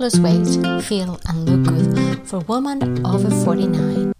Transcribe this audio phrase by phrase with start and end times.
[0.00, 0.46] Lose weight,
[0.82, 4.14] feel, and look good for women over 49.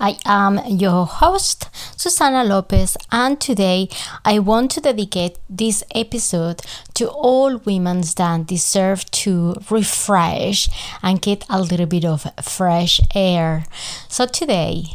[0.00, 1.68] I am your host,
[1.98, 3.90] Susana Lopez, and today
[4.24, 6.62] I want to dedicate this episode
[6.94, 10.70] to all women that deserve to refresh
[11.02, 13.66] and get a little bit of fresh air.
[14.08, 14.94] So, today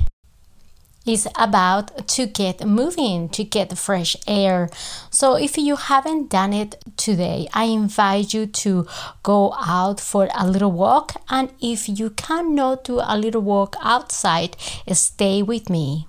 [1.06, 4.70] is about to get moving, to get fresh air.
[5.10, 8.88] So, if you haven't done it today, I invite you to
[9.24, 11.14] go out for a little walk.
[11.30, 14.56] And if you cannot do a little walk outside,
[14.94, 16.08] stay with me.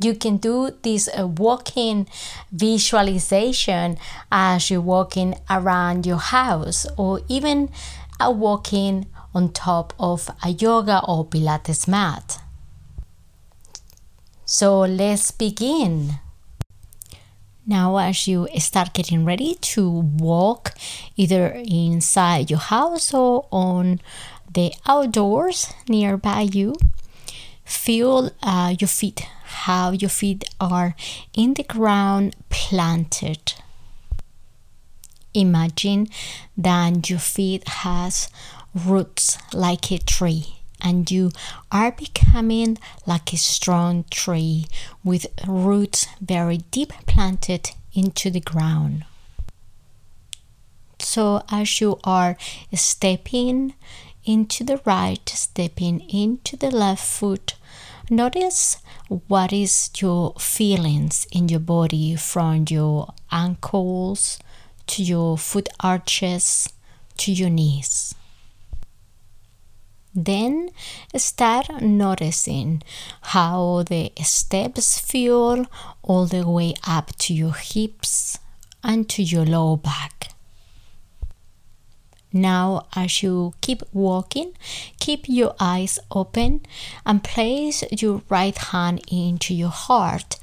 [0.00, 2.06] You can do this uh, walking
[2.52, 3.98] visualization
[4.30, 7.70] as you're walking around your house or even
[8.20, 12.38] a walking on top of a yoga or Pilates mat.
[14.50, 16.20] So let's begin.
[17.66, 20.72] Now, as you start getting ready to walk
[21.16, 24.00] either inside your house or on
[24.50, 26.76] the outdoors nearby you,
[27.66, 30.96] feel uh, your feet, how your feet are
[31.34, 33.52] in the ground planted.
[35.34, 36.08] Imagine
[36.56, 38.30] that your feet has
[38.74, 41.30] roots like a tree and you
[41.70, 44.66] are becoming like a strong tree
[45.04, 49.04] with roots very deep planted into the ground.
[51.00, 52.36] So, as you are
[52.74, 53.74] stepping
[54.24, 57.54] into the right, stepping into the left foot,
[58.10, 64.38] notice what is your feelings in your body from your ankles
[64.86, 66.68] to your foot arches
[67.16, 68.14] to your knees.
[70.20, 70.70] Then
[71.14, 72.82] start noticing
[73.20, 75.66] how the steps feel
[76.02, 78.36] all the way up to your hips
[78.82, 80.32] and to your lower back.
[82.32, 84.54] Now, as you keep walking,
[84.98, 86.62] keep your eyes open
[87.06, 90.36] and place your right hand into your heart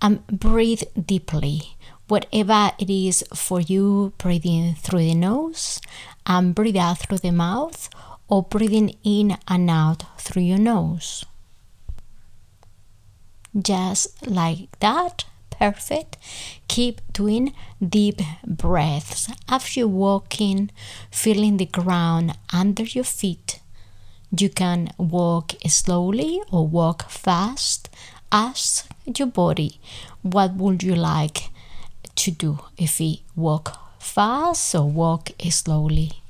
[0.00, 1.76] and breathe deeply.
[2.06, 5.80] Whatever it is for you, breathing through the nose
[6.24, 7.90] and breathe out through the mouth
[8.28, 11.24] or breathing in and out through your nose.
[13.56, 16.18] Just like that, perfect.
[16.68, 20.70] Keep doing deep breaths as you're walking,
[21.10, 23.60] feeling the ground under your feet.
[24.36, 27.88] You can walk slowly or walk fast.
[28.30, 29.78] Ask your body
[30.22, 31.50] what would you like
[32.16, 36.22] to do if we walk fast or walk slowly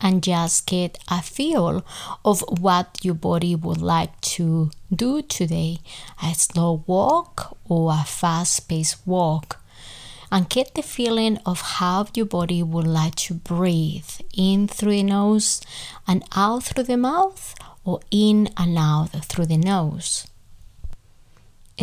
[0.00, 1.84] and just get a feel
[2.24, 5.78] of what your body would like to do today
[6.22, 9.58] a slow walk or a fast paced walk.
[10.32, 15.02] And get the feeling of how your body would like to breathe in through the
[15.02, 15.60] nose
[16.06, 20.28] and out through the mouth, or in and out through the nose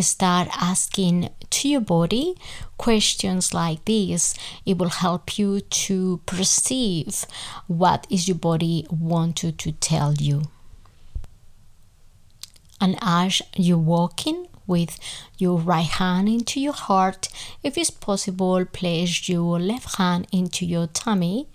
[0.01, 2.35] start asking to your body
[2.77, 4.35] questions like this.
[4.65, 7.25] It will help you to perceive
[7.67, 10.43] what is your body wanted to tell you.
[12.79, 14.99] And as you're walking with
[15.37, 17.29] your right hand into your heart
[17.63, 21.47] if it's possible place your left hand into your tummy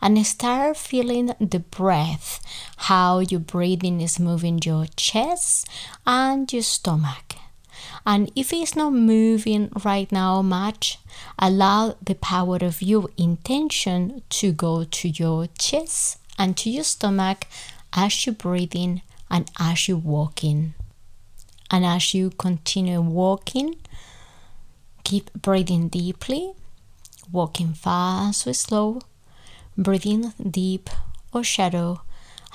[0.00, 2.40] and start feeling the breath
[2.88, 5.68] how your breathing is moving your chest
[6.06, 7.23] and your stomach
[8.06, 10.98] and if it's not moving right now much,
[11.38, 17.46] allow the power of your intention to go to your chest and to your stomach
[17.92, 20.74] as you're breathing and as you're walking.
[21.70, 23.76] And as you continue walking,
[25.02, 26.52] keep breathing deeply,
[27.32, 29.00] walking fast or slow,
[29.76, 30.90] breathing deep
[31.32, 32.02] or shallow.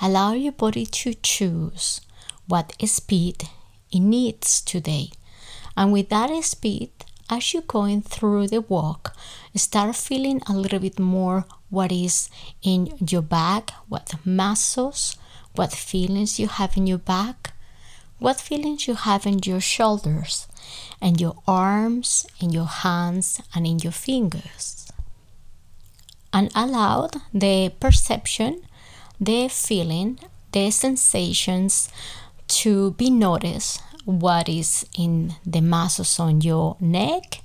[0.00, 2.00] Allow your body to choose
[2.46, 3.48] what speed
[3.92, 5.10] it needs today.
[5.80, 6.90] And with that speed,
[7.30, 9.16] as you're going through the walk,
[9.54, 12.28] start feeling a little bit more what is
[12.62, 15.16] in your back, what muscles,
[15.54, 17.54] what feelings you have in your back,
[18.18, 20.48] what feelings you have in your shoulders,
[21.00, 24.92] and your arms, and your hands, and in your fingers.
[26.30, 28.64] And allow the perception,
[29.18, 30.18] the feeling,
[30.52, 31.88] the sensations
[32.48, 37.42] to be noticed what is in the muscles on your neck,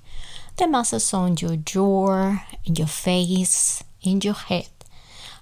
[0.58, 4.70] the muscles on your jaw, in your face, in your head.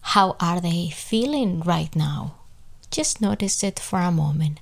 [0.02, 2.36] How are they feeling right now?
[2.92, 4.60] Just notice it for a moment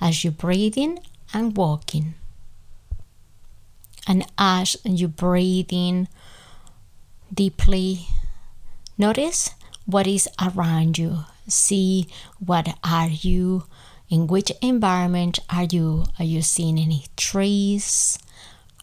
[0.00, 0.98] as you're breathing
[1.32, 2.14] and walking.
[4.06, 6.08] And as you breathe in
[7.32, 8.08] deeply,
[8.98, 9.50] notice
[9.86, 11.24] what is around you.
[11.46, 12.08] See
[12.38, 13.64] what are you
[14.10, 16.04] in which environment are you?
[16.18, 18.18] Are you seeing any trees?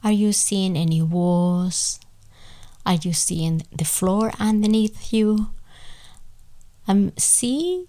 [0.03, 1.99] Are you seeing any walls?
[2.85, 5.49] Are you seeing the floor underneath you?
[6.87, 7.85] Um, see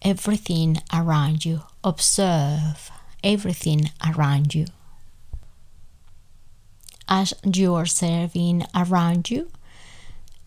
[0.00, 1.60] everything around you.
[1.84, 2.90] Observe
[3.22, 4.66] everything around you.
[7.06, 9.50] As you are serving around you,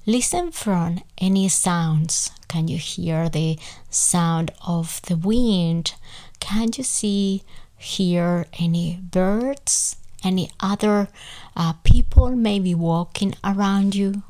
[0.05, 2.31] listen for any sounds.
[2.47, 3.57] Can you hear the
[3.89, 5.95] sound of the wind?
[6.39, 7.43] Can you see,
[7.77, 9.95] hear any birds?
[10.23, 11.09] Any other
[11.55, 14.23] uh, people maybe walking around you?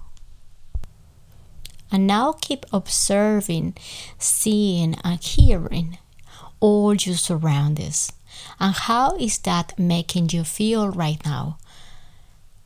[1.92, 3.76] And now keep observing,
[4.18, 6.00] seeing, and hearing
[6.60, 8.12] all your surroundings.
[8.60, 11.60] And how is that making you feel right now?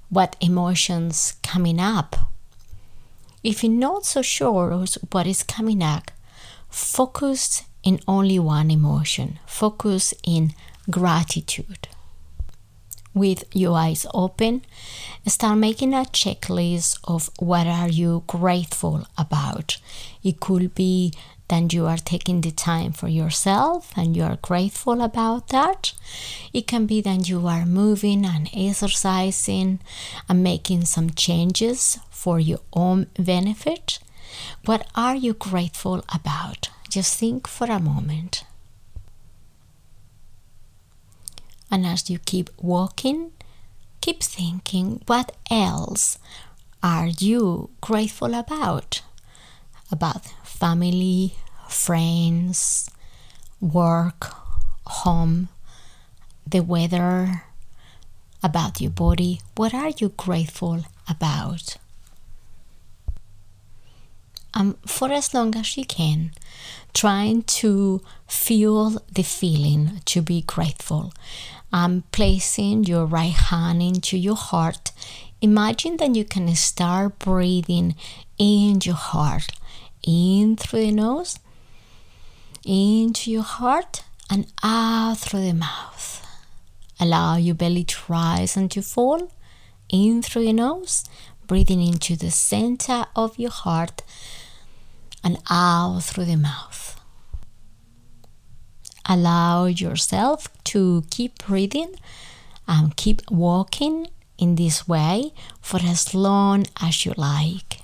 [0.10, 2.16] What emotions coming up?
[3.48, 6.12] If you're not so sure what is coming up,
[6.68, 9.40] focus in only one emotion.
[9.46, 10.54] Focus in
[10.92, 11.88] gratitude.
[13.14, 14.64] With your eyes open
[15.28, 19.78] start making a checklist of what are you grateful about.
[20.24, 21.14] It could be
[21.48, 25.94] that you are taking the time for yourself and you are grateful about that.
[26.52, 29.80] It can be that you are moving and exercising
[30.28, 31.98] and making some changes
[32.28, 34.00] for your own benefit
[34.66, 38.44] what are you grateful about just think for a moment
[41.70, 43.32] And as you keep walking,
[44.02, 46.18] keep thinking what else
[46.82, 49.02] are you grateful about?
[49.92, 51.36] About family,
[51.68, 52.90] friends,
[53.60, 54.32] work,
[54.86, 55.50] home,
[56.46, 57.44] the weather,
[58.42, 59.42] about your body.
[59.56, 61.78] What are you grateful about?
[64.54, 66.32] Um, for as long as you can,
[66.94, 71.14] trying to feel the feeling to be grateful.
[71.72, 74.92] Um, placing your right hand into your heart,
[75.42, 77.96] imagine that you can start breathing
[78.38, 79.50] in your heart,
[80.02, 81.40] in through the nose,
[82.66, 86.26] into your heart, and out through the mouth.
[87.00, 89.32] Allow your belly to rise and to fall.
[89.90, 91.06] In through your nose,
[91.48, 94.04] breathing into the center of your heart
[95.24, 96.98] and out through the mouth
[99.08, 101.96] allow yourself to keep breathing
[102.68, 104.08] and keep walking
[104.38, 107.80] in this way for as long as you like.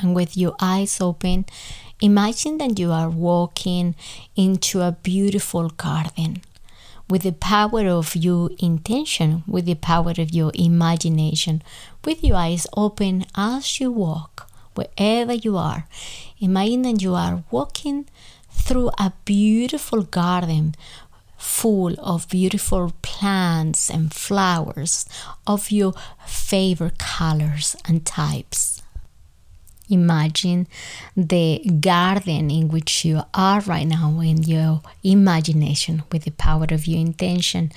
[0.00, 1.46] And with your eyes open,
[2.00, 3.94] imagine that you are walking
[4.36, 6.42] into a beautiful garden
[7.08, 11.62] with the power of your intention, with the power of your imagination,
[12.04, 15.86] with your eyes open as you walk, wherever you are.
[16.40, 18.06] Imagine that you are walking
[18.50, 20.74] through a beautiful garden
[21.36, 25.06] full of beautiful plants and flowers
[25.46, 25.92] of your
[26.26, 28.75] favorite colors and types.
[29.88, 30.66] Imagine
[31.16, 36.86] the garden in which you are right now in your imagination with the power of
[36.86, 37.70] your intention.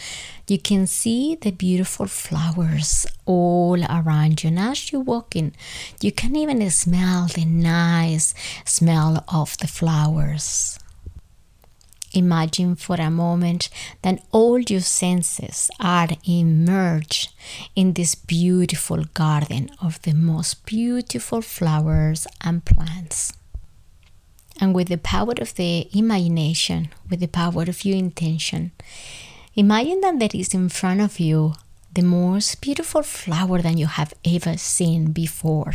[0.47, 4.49] You can see the beautiful flowers all around you.
[4.49, 5.53] And as you're walking,
[6.01, 8.33] you can even smell the nice
[8.65, 10.79] smell of the flowers.
[12.13, 13.69] Imagine for a moment
[14.01, 17.33] that all your senses are immersed
[17.75, 23.33] in this beautiful garden of the most beautiful flowers and plants.
[24.59, 28.71] And with the power of the imagination, with the power of your intention,
[29.55, 31.53] imagine that there is in front of you
[31.93, 35.73] the most beautiful flower that you have ever seen before.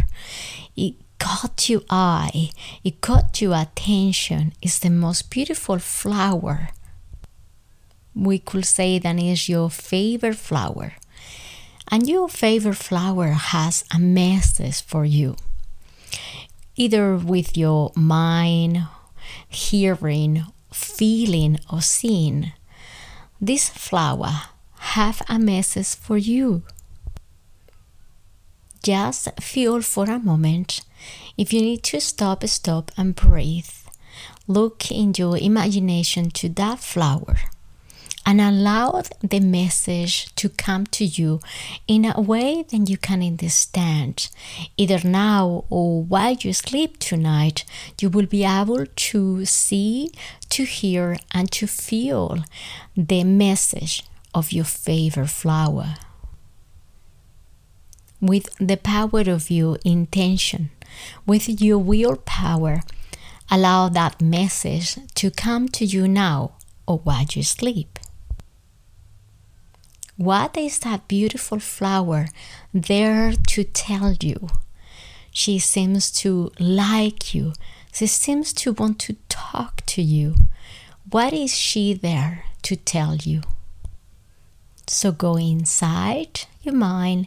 [0.77, 2.51] It caught your eye,
[2.85, 6.69] it caught your attention, it's the most beautiful flower.
[8.15, 10.93] We could say that is your favorite flower.
[11.91, 15.37] And your favorite flower has a message for you.
[16.77, 18.87] Either with your mind,
[19.49, 22.53] hearing, feeling, or seeing.
[23.41, 24.43] This flower
[24.95, 26.65] have a message for you.
[28.85, 30.83] Just feel for a moment
[31.39, 33.71] if you need to stop, stop and breathe.
[34.47, 37.37] Look in your imagination to that flower
[38.27, 41.41] and allow the message to come to you
[41.89, 44.29] in a way that you can understand.
[44.77, 47.65] Either now or while you sleep tonight,
[48.03, 50.11] you will be able to see,
[50.51, 52.45] to hear, and to feel
[52.95, 55.95] the message of your favorite flower.
[58.25, 60.71] With the power of your intention,
[61.27, 62.83] with your willpower.
[63.51, 66.53] Allow that message to come to you now
[66.87, 67.99] or while you sleep.
[70.17, 72.29] What is that beautiful flower
[72.73, 74.49] there to tell you?
[75.31, 77.53] She seems to like you.
[77.93, 80.37] She seems to want to talk to you.
[81.11, 83.43] What is she there to tell you?
[84.87, 87.27] So go inside your mind,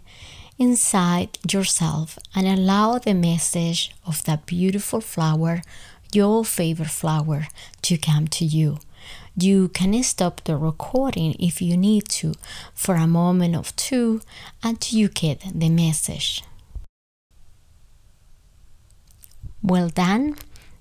[0.58, 5.62] inside yourself, and allow the message of that beautiful flower,
[6.14, 7.48] your favorite flower,
[7.84, 8.80] to come to you.
[9.36, 12.34] You can stop the recording if you need to
[12.74, 14.22] for a moment or two
[14.64, 16.44] until you get the message.
[19.62, 20.36] Well done.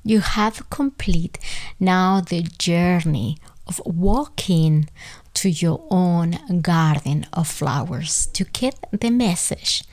[0.04, 1.38] You have complete
[1.80, 4.88] now the journey of walking
[5.36, 9.84] to your own garden of flowers to get the message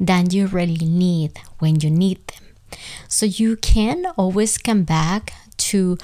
[0.00, 2.44] that you really need when you need them.
[3.08, 5.32] So you can always come back
[5.70, 5.98] to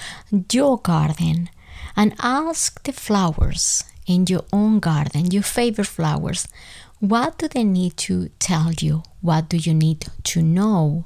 [0.52, 1.50] your garden
[1.96, 6.46] and ask the flowers in your own garden, your favorite flowers,
[7.00, 9.02] what do they need to tell you?
[9.20, 11.02] What do you need to know?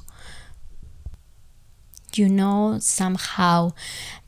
[2.14, 3.72] You know somehow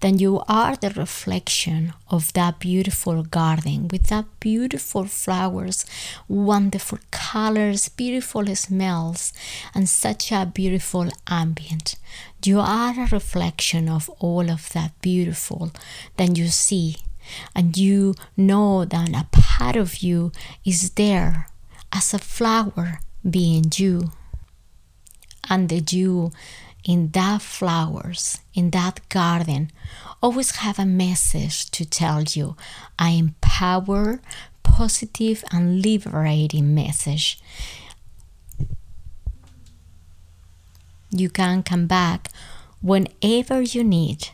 [0.01, 5.87] that you are the reflection of that beautiful garden with that beautiful flowers,
[6.29, 9.33] wonderful colors, beautiful smells,
[9.75, 11.97] and such a beautiful ambient.
[12.45, 15.73] You are a reflection of all of that beautiful
[16.17, 16.97] that you see,
[17.55, 20.33] and you know that a part of you
[20.65, 21.49] is there
[21.93, 24.13] as a flower being you.
[25.49, 26.31] And the dew
[26.85, 29.71] in that flowers, in that garden,
[30.23, 32.57] always have a message to tell you.
[32.99, 34.21] I empower,
[34.63, 37.41] positive, and liberating message.
[41.11, 42.29] You can come back
[42.81, 44.29] whenever you need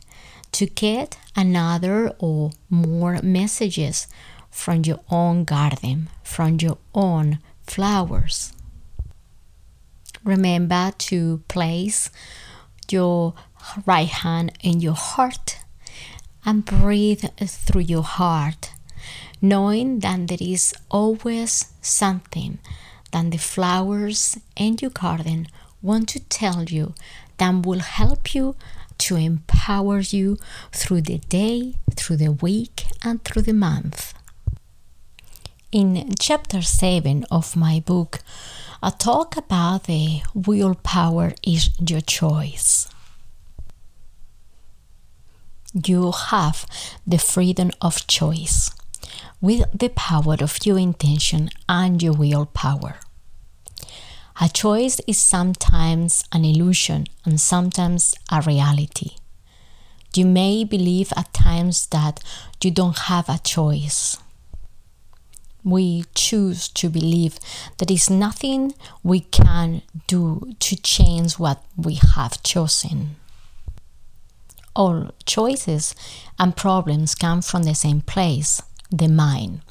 [0.52, 4.06] to get another or more messages
[4.50, 8.52] from your own garden, from your own flowers.
[10.26, 12.10] Remember to place
[12.90, 13.34] your
[13.86, 15.60] right hand in your heart
[16.44, 18.72] and breathe through your heart,
[19.40, 22.58] knowing that there is always something
[23.12, 25.46] that the flowers in your garden
[25.80, 26.92] want to tell you
[27.38, 28.56] that will help you
[28.98, 30.38] to empower you
[30.72, 34.12] through the day, through the week, and through the month.
[35.72, 38.20] In chapter 7 of my book,
[38.80, 42.88] I talk about the willpower is your choice.
[45.74, 46.66] You have
[47.04, 48.70] the freedom of choice
[49.40, 53.00] with the power of your intention and your willpower.
[54.40, 59.16] A choice is sometimes an illusion and sometimes a reality.
[60.14, 62.22] You may believe at times that
[62.62, 64.18] you don't have a choice
[65.66, 67.40] we choose to believe
[67.78, 73.16] there is nothing we can do to change what we have chosen.
[74.76, 75.94] All choices
[76.38, 79.62] and problems come from the same place, the mind,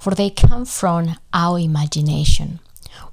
[0.00, 2.58] for they come from our imagination.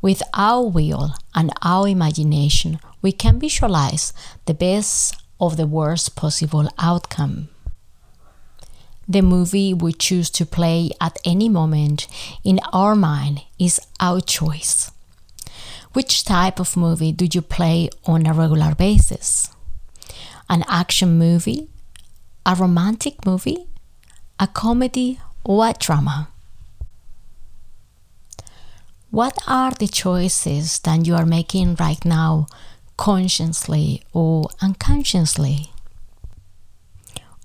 [0.01, 4.13] With our will and our imagination, we can visualize
[4.45, 7.49] the best of the worst possible outcome.
[9.07, 12.07] The movie we choose to play at any moment
[12.43, 14.91] in our mind is our choice.
[15.93, 19.51] Which type of movie do you play on a regular basis?
[20.49, 21.67] An action movie?
[22.47, 23.67] A romantic movie?
[24.39, 26.29] A comedy or a drama?
[29.11, 32.47] What are the choices that you are making right now,
[32.97, 35.71] consciously or unconsciously?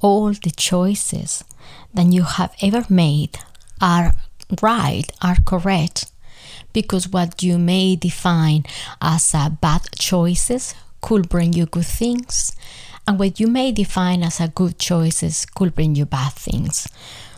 [0.01, 1.45] All the choices
[1.95, 3.39] that you have ever made
[3.81, 4.15] are
[4.63, 6.11] right, are correct,
[6.73, 8.65] because what you may define
[9.01, 12.53] as a bad choices could bring you good things,
[13.07, 16.89] and what you may define as a good choices could bring you bad things.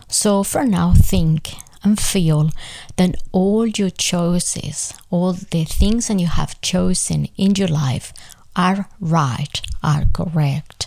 [0.09, 1.55] So for now, think
[1.85, 2.51] and feel
[2.97, 8.13] that all your choices, all the things that you have chosen in your life
[8.55, 10.87] are right, are correct.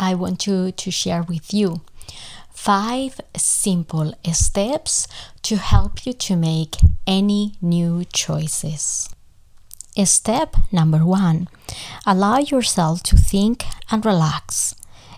[0.00, 1.82] I want to, to share with you
[2.52, 5.06] five simple steps
[5.42, 6.76] to help you to make
[7.06, 9.08] any new choices.
[10.04, 11.48] Step number one
[12.06, 14.74] allow yourself to think and relax.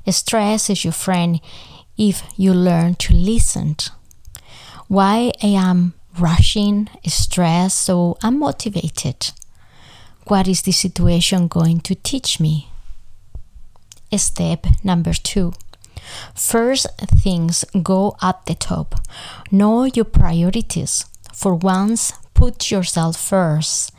[0.09, 1.41] Stress is your friend
[1.97, 3.77] if you learn to listen.
[4.89, 9.33] Why am I am rushing, stressed, or unmotivated.
[10.27, 12.72] What is the situation going to teach me?
[14.17, 15.53] Step number two.
[16.35, 19.01] First things go at the top.
[19.51, 21.05] Know your priorities.
[21.33, 23.93] For once, put yourself first,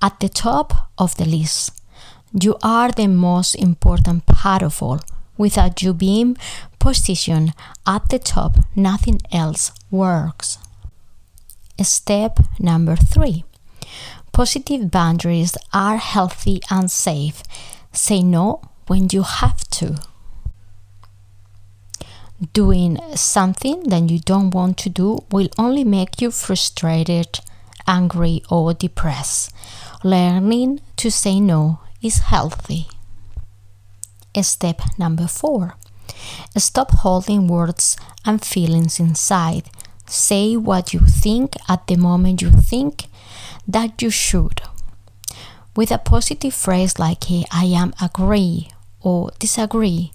[0.00, 1.70] at the top of the list.
[2.32, 5.00] You are the most important part of all.
[5.36, 6.36] Without you being
[6.78, 7.52] positioned
[7.86, 10.58] at the top, nothing else works.
[11.80, 13.44] Step number three
[14.32, 17.42] positive boundaries are healthy and safe.
[17.92, 19.98] Say no when you have to.
[22.52, 27.40] Doing something that you don't want to do will only make you frustrated,
[27.86, 29.54] angry, or depressed.
[30.02, 32.88] Learning to say no is healthy.
[34.40, 35.76] Step number four
[36.56, 39.70] stop holding words and feelings inside.
[40.06, 43.06] Say what you think at the moment you think
[43.66, 44.60] that you should.
[45.74, 48.68] With a positive phrase like I am agree
[49.00, 50.12] or disagree,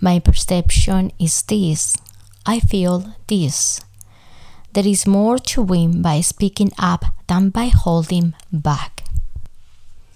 [0.00, 1.96] my perception is this,
[2.44, 3.80] I feel this.
[4.74, 9.04] There is more to win by speaking up than by holding back.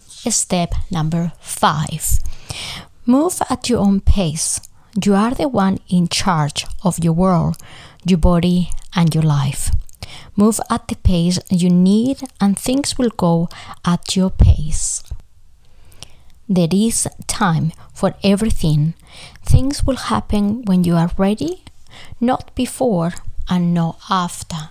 [0.09, 2.19] Step number five
[3.07, 4.61] move at your own pace.
[5.03, 7.57] You are the one in charge of your world,
[8.05, 9.71] your body, and your life.
[10.37, 13.49] Move at the pace you need, and things will go
[13.85, 15.03] at your pace.
[16.49, 18.95] There is time for everything.
[19.45, 21.65] Things will happen when you are ready,
[22.21, 23.15] not before
[23.49, 24.69] and not after.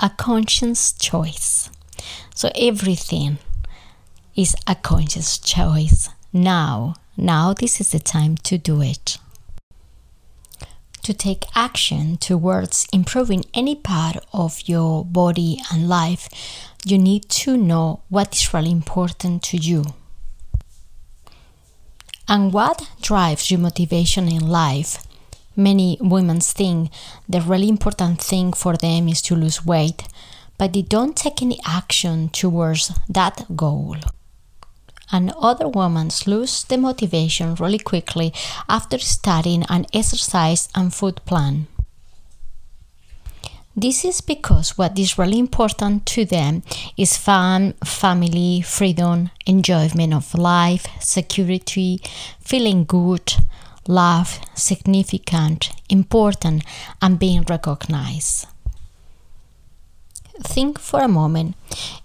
[0.00, 1.70] A conscious choice.
[2.34, 3.38] So everything
[4.34, 6.08] is a conscious choice.
[6.32, 9.18] Now, now this is the time to do it
[11.02, 16.28] to take action towards improving any part of your body and life,
[16.84, 19.84] you need to know what is really important to you.
[22.28, 25.04] And what drives your motivation in life?
[25.54, 26.90] Many women think
[27.28, 30.04] the really important thing for them is to lose weight,
[30.56, 33.96] but they don't take any action towards that goal
[35.12, 38.32] and other women lose the motivation really quickly
[38.68, 41.66] after studying an exercise and food plan.
[43.74, 46.62] This is because what is really important to them
[46.98, 52.00] is fun, family, freedom, enjoyment of life, security,
[52.40, 53.32] feeling good,
[53.88, 56.64] love, significant, important,
[57.00, 58.46] and being recognized
[60.40, 61.54] think for a moment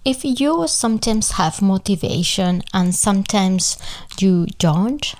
[0.03, 3.77] if you sometimes have motivation and sometimes
[4.19, 5.15] you don't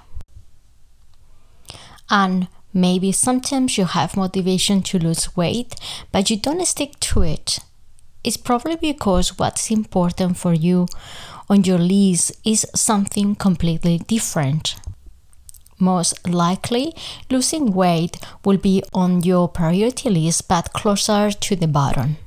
[2.10, 5.76] and maybe sometimes you have motivation to lose weight
[6.12, 7.60] but you don't stick to it
[8.24, 10.86] it's probably because what's important for you
[11.50, 14.76] on your list is something completely different
[15.80, 16.96] most likely,
[17.30, 22.17] losing weight will be on your priority list but closer to the bottom.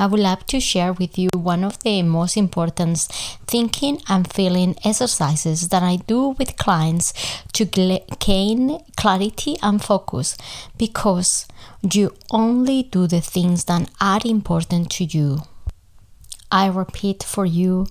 [0.00, 3.00] I would love to share with you one of the most important
[3.46, 7.12] thinking and feeling exercises that I do with clients
[7.52, 10.38] to gain clarity and focus
[10.78, 11.46] because
[11.82, 15.42] you only do the things that are important to you.
[16.50, 17.86] I repeat for you,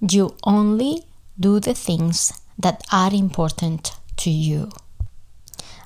[0.00, 1.04] you only
[1.38, 4.70] do the things that are important to you.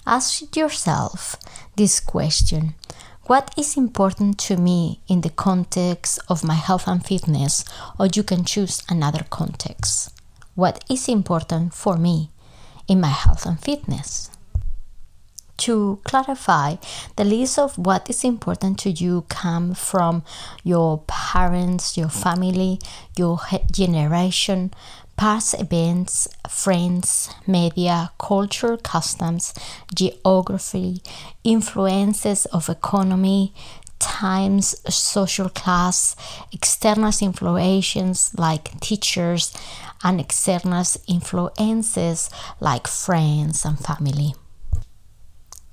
[0.07, 1.35] Ask yourself
[1.75, 2.77] this question
[3.27, 7.65] what is important to me in the context of my health and fitness,
[7.99, 10.13] or you can choose another context.
[10.55, 12.31] What is important for me
[12.87, 14.31] in my health and fitness?
[15.59, 16.77] To clarify,
[17.17, 20.23] the list of what is important to you come from
[20.63, 22.81] your parents, your family,
[23.17, 24.73] your generation,
[25.17, 29.55] past events, friends, media, culture, customs,
[29.95, 31.03] geography,
[31.45, 33.55] influences of economy,
[33.99, 36.17] times, social class,
[36.53, 39.57] external influences like teachers,
[40.03, 42.29] and external influences
[42.61, 44.35] like friends and family.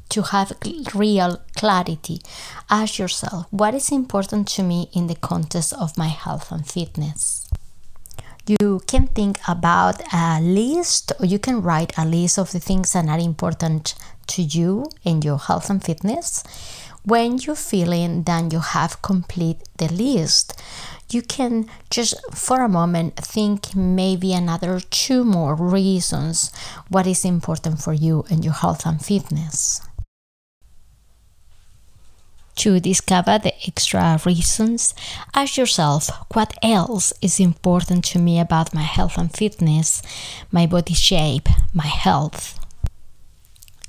[0.09, 0.53] To have
[0.93, 2.21] real clarity,
[2.69, 7.50] ask yourself what is important to me in the context of my health and fitness
[8.59, 12.93] you can think about a list or you can write a list of the things
[12.93, 13.95] that are important
[14.27, 16.43] to you in your health and fitness.
[17.03, 20.61] When you're feeling that you have complete the list
[21.13, 26.51] you can just for a moment think maybe another two more reasons
[26.89, 29.81] what is important for you in your health and fitness
[32.55, 34.93] To discover the extra reasons,
[35.33, 40.01] ask yourself what else is important to me about my health and fitness,
[40.51, 42.59] my body shape, my health.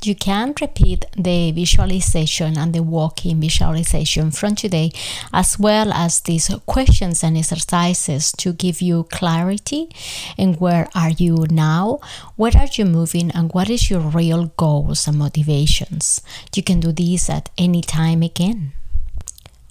[0.04, 4.90] You can repeat the visualization and the walking visualization from today,
[5.32, 9.88] as well as these questions and exercises to give you clarity
[10.36, 12.00] and where are you now,
[12.34, 16.20] where are you moving, and what is your real goals and motivations.
[16.52, 18.72] You can do this at any time again.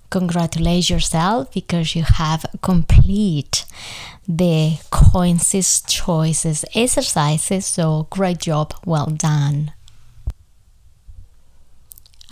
[0.10, 3.66] Congratulate yourself because you have complete
[4.28, 7.66] the coins choices exercises.
[7.66, 9.74] So great job, well done.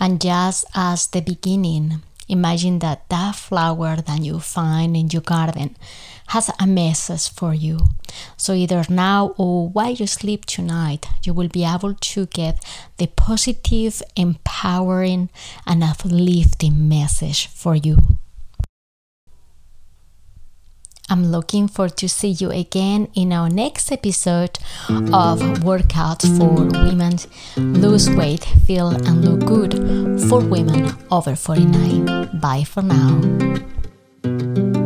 [0.00, 5.76] And just as the beginning, imagine that that flower that you find in your garden
[6.28, 7.78] has a message for you.
[8.36, 12.64] So either now or while you sleep tonight, you will be able to get
[12.96, 15.28] the positive, empowering,
[15.66, 17.98] and uplifting message for you.
[21.10, 26.54] I'm looking forward to see you again in our next episode of Workouts for
[26.86, 27.18] Women
[27.56, 29.74] Lose Weight, Feel and Look Good
[30.28, 32.38] for Women over 49.
[32.40, 34.79] Bye for now.